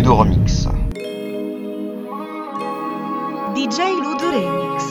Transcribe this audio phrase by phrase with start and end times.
[0.00, 0.66] Ludo Remix.
[3.54, 4.84] DJ Ludo Remix.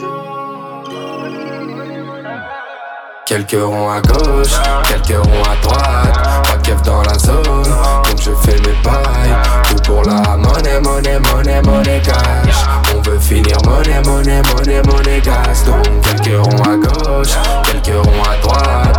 [3.26, 4.54] Quelques ronds à gauche,
[4.86, 6.44] quelques ronds à droite.
[6.44, 9.34] Pas de keuf dans la zone, donc je fais mes pailles.
[9.68, 12.64] Tout pour la monnaie, monnaie, monnaie, monnaie cash.
[12.94, 15.64] On veut finir monnaie, monnaie, monnaie, monnaie gas.
[15.66, 17.34] Donc quelques ronds à gauche,
[17.64, 18.89] quelques ronds à droite.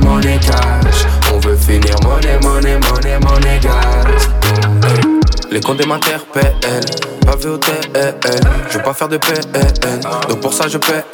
[0.00, 1.06] Monnaie, monnaie, cash.
[1.32, 4.28] On veut finir monnaie, monnaie, monnaie, monnaie gas.
[4.84, 5.00] Hey.
[5.50, 6.54] Les comptes m'interpellent,
[7.28, 8.14] pas vu au TL.
[8.70, 11.04] Je veux pas faire de PN, donc pour ça je paie.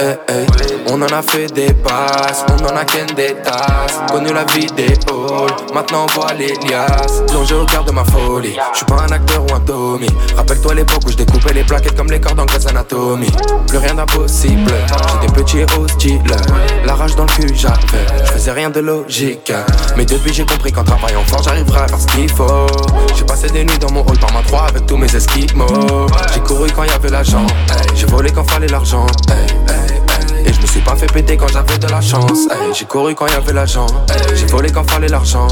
[0.88, 4.00] On en a fait des passes, on en a qu'un des tasses.
[4.10, 7.22] Connu la vie des halls, maintenant on voit les liasses.
[7.28, 10.08] Plongé au cœur de ma folie, je suis pas un acteur ou un Tommy.
[10.36, 13.30] Rappelle-toi l'époque où je découpais les plaquettes comme les cordes en Grey's Anatomy.
[13.66, 14.72] Plus rien d'impossible,
[15.20, 16.22] j'étais petit et hostile.
[16.84, 19.52] La rage dans le cul j'avais, je faisais rien de logique.
[19.96, 22.66] Mais depuis j'ai compris qu'en travaillant fort j'arriverai à faire ce qu'il faut.
[23.16, 26.03] J'ai passé des nuits dans mon hall par ma 3 avec tous mes esquimaux.
[26.32, 27.46] J'ai couru quand y avait l'argent,
[27.94, 29.06] j'ai volé quand fallait l'argent.
[30.46, 32.48] Et je me suis pas fait péter quand j'avais de la chance.
[32.72, 33.86] J'ai couru quand y avait l'argent,
[34.34, 35.48] j'ai volé quand fallait l'argent.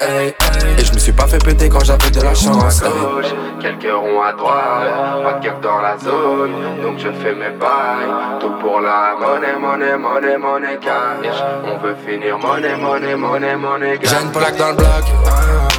[0.00, 2.82] Et je me suis pas fait péter quand j'avais de la chance.
[2.82, 7.56] Gauche, quelques ronds à droite, pas de keuf dans la zone, donc je fais mes
[7.58, 8.40] bails.
[8.40, 11.42] Tout pour la monnaie, monnaie, monnaie, monnaie cash.
[11.64, 14.10] On veut finir monnaie, monnaie, monnaie, monnaie cash.
[14.10, 15.04] J'ai une plaque dans le bloc.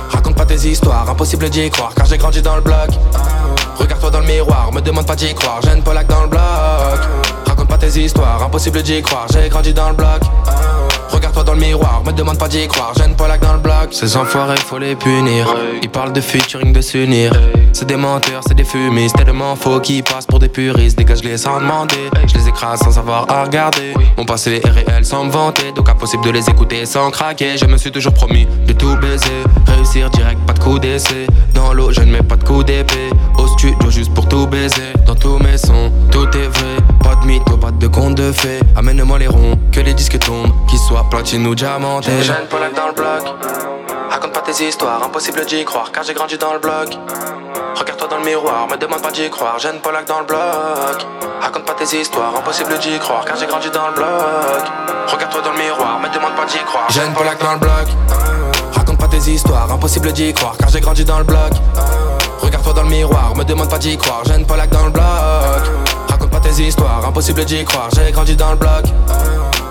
[0.09, 2.89] Raconte pas tes histoires, impossible d'y croire car j'ai grandi dans le bloc.
[3.77, 6.41] Regarde-toi dans le miroir, me demande pas d'y croire, j'ai une Polak dans le bloc.
[7.45, 10.21] Raconte pas tes histoires, impossible d'y croire, j'ai grandi dans le bloc.
[11.09, 13.89] Regarde-toi dans le miroir, me demande pas d'y croire, j'ai une Polak dans le bloc.
[13.91, 15.47] Ces enfoirés, faut les punir.
[15.81, 17.31] Ils parlent de featuring, de s'unir.
[17.73, 20.97] C'est des menteurs, c'est des fumistes, tellement faux qu'ils passent pour des puristes.
[20.97, 23.93] Dégage-les sans demander, je les écrase sans savoir à regarder.
[24.17, 27.57] Mon passé est réel sans me vanter, donc impossible de les écouter sans craquer.
[27.57, 31.27] Je me suis toujours promis de tout baiser, réussir direct, pas de coup d'essai.
[31.53, 33.09] Dans l'eau, je ne mets pas de coup d'épée.
[33.37, 34.93] Au studio, juste pour tout baiser.
[35.05, 36.77] Dans tous mes sons, tout est vrai.
[37.03, 38.59] Pas de mytho, pas de conte de fées.
[38.75, 42.21] Amène-moi les ronds, que les disques tombent, qu'ils soient platine ou diamantés.
[42.21, 43.23] J'ai une Polak dans le bloc.
[44.09, 46.97] Raconte pas tes histoires, impossible d'y croire, car j'ai grandi dans le bloc.
[47.75, 51.05] Regarde-toi dans le miroir, me demande pas d'y croire, j'ai une Polak dans le bloc.
[51.41, 54.07] Raconte pas tes histoires, impossible d'y croire, car j'ai grandi dans le bloc.
[55.07, 57.87] Regarde-toi dans le miroir, me demande pas d'y croire, j'ai une Polak dans le bloc.
[58.73, 61.51] Raconte pas tes histoires, impossible d'y croire, car j'ai grandi dans le bloc.
[62.41, 65.03] Regarde-toi dans le miroir, me demande pas d'y croire, j'ai une Polak dans le bloc.
[66.09, 68.85] Raconte pas tes histoires, impossible d'y croire, j'ai grandi dans le bloc.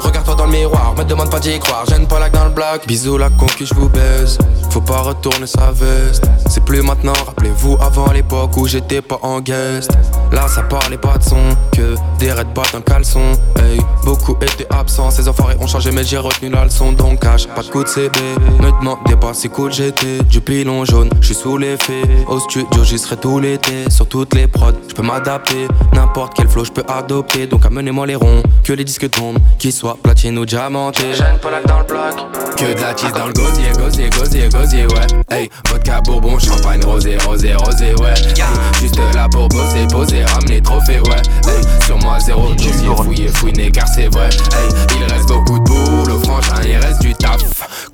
[0.07, 2.87] Regarde-toi dans le miroir, me demande pas d'y croire, j'ai une Polak dans le bloc.
[2.87, 4.39] Bisous la conquis, je vous baise.
[4.77, 6.29] Faut pas retourner sa veste.
[6.51, 9.91] C'est plus maintenant, rappelez-vous avant l'époque où j'étais pas en guest.
[10.33, 11.39] Là, ça parlait pas de son,
[11.73, 13.23] que des red bottes dans le caleçon.
[13.59, 16.93] Hey, beaucoup étaient absents, ces enfoirés ont changé, mais j'ai retenu la leçon.
[16.93, 18.19] Donc, cache pas de coup de CB.
[18.61, 20.23] Me demandez pas si cool j'étais.
[20.25, 22.03] Du pilon jaune, je suis sous l'effet.
[22.29, 23.89] Au studio, j'y serai tout l'été.
[23.89, 25.69] Sur toutes les prods, je peux m'adapter.
[25.95, 27.47] N'importe quel flow, je peux adopter.
[27.47, 31.15] Donc, amenez-moi les ronds, que les disques tombent, qu'ils soient platine ou diamantés.
[31.15, 32.15] J'ai une Polak dans le bloc.
[32.57, 35.07] Que de la cheese dans le gosier, gosier, gosier, gosier, ouais.
[35.31, 38.15] Hey, vodka, bourbon, champagne, rosé, rosé, rosé, ouais.
[38.37, 38.45] Hey,
[38.81, 41.23] juste là pour bosser, poser, ramener trophée, ouais.
[41.47, 44.29] Hey, sur moi, zéro dossier, fouillé, fouiné, car c'est vrai.
[44.29, 47.41] Hey, il reste beaucoup de boulot, franchement, il reste du taf.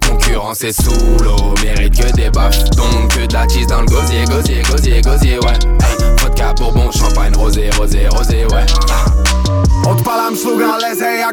[0.06, 2.64] Concurrence est sous l'eau, mérite que des baffes.
[2.70, 5.58] Donc que de la cheese dans le gosier, gosier, gosier, gosier, ouais.
[5.80, 7.01] Hey, vodka, bourbon, champagne,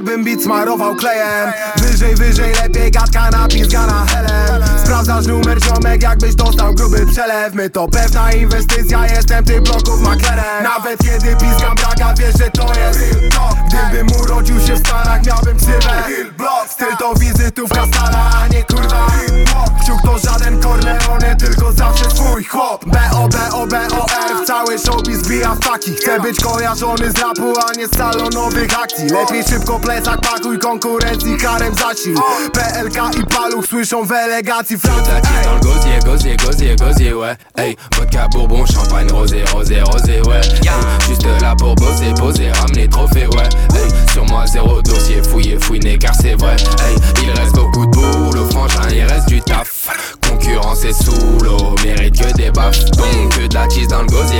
[0.09, 1.51] jakbym bit smarował klejem.
[1.75, 7.53] Wyżej, wyżej, lepiej gadka napizgana helem Sprawdzasz numer ziomek, jakbyś dostał gruby przelew.
[7.53, 10.63] My to pewna inwestycja, jestem tych bloków maklerem.
[10.63, 12.99] Nawet kiedy pizgam braga, wiesz, że to jest
[13.67, 16.03] Gdybym urodził się w Stanach, miałbym ksywę
[16.69, 18.98] Styl to wizytówka stara, a nie kurwa
[22.59, 27.87] chłop B-O-B-O-B-O-R, w cały showbiz bija w taki Chcę być kojarzony z rapu, a nie
[27.87, 29.09] z salonowych akcji.
[29.09, 32.15] Lepiej szybko plecak pakuj, konkurencji karem zasil
[32.53, 37.35] PLK i paluch słyszą w elegacji La gosier, gosier, gosier, gosier, ouais.
[37.56, 40.41] Hey, vodka, bourbon, champagne, rosé, rosé, rosé, ouais.
[40.62, 42.13] Hey, juste là pour bosser,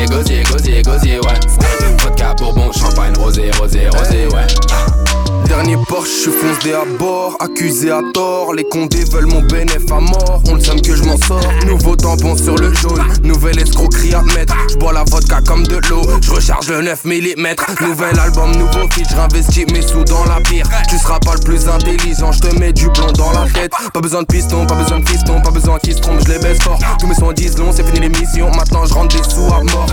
[0.10, 0.59] dans le gosier,
[5.90, 8.54] torche, je foncé à bord, accusé à tort.
[8.54, 11.42] Les condés veulent mon bénéf à mort, on le sait que je m'en sors.
[11.66, 14.56] Nouveau tampon sur le jaune, nouvelle escroquerie à mettre.
[14.70, 17.56] Je bois la vodka comme de l'eau, je recharge le 9 mm.
[17.82, 20.68] Nouvel album, nouveau feat, j'investis mes sous dans la pire.
[20.90, 23.72] Tu seras pas le plus intelligent, je te mets du plomb dans la tête.
[23.94, 26.40] Pas besoin de piston, pas besoin de piston, pas besoin qu'ils se trompent, je les
[26.40, 26.80] baisse fort.
[27.00, 29.88] Tous mes sons disent long, c'est fini l'émission, maintenant je rentre des sous à mort.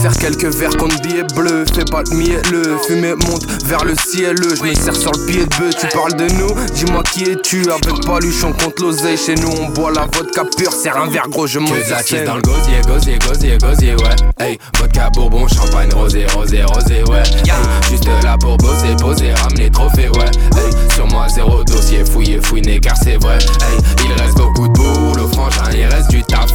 [0.00, 4.36] Sers quelques verres contre billets bleus, fais pas de mielleux, fumée monte vers le ciel,
[4.36, 7.62] je me sers sur le pied de bœuf, tu parles de nous, dis-moi qui es-tu,
[7.70, 11.46] avec paluchon contre l'oseille, chez nous on boit la vodka pure, serre un verre gros,
[11.46, 16.26] je monte Que dans le gosier, gosier, gosier, gosier, ouais, hey, vodka, bourbon, champagne, rosé,
[16.34, 17.52] rosé, rosé, ouais, hey,
[17.90, 22.78] juste là pour bosser, poser, ramener trophée, ouais, hey, sur moi zéro dossier, fouillé, fouiné,
[22.80, 26.52] car c'est vrai, hey, il reste beaucoup de boulot, frangin, il reste du taf,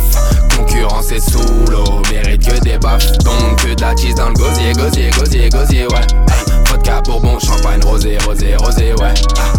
[0.55, 1.60] concurrence est sous
[3.23, 6.07] donc que d'attise dans le gosier, gosier, gosier, gosier, ouais.
[6.65, 9.13] Vodka, bourbon, champagne, rosé, rosé, rosé, ouais.
[9.37, 9.53] Ah.